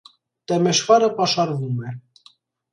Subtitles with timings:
[0.51, 1.97] Տեմեշվարը պաշարվում է։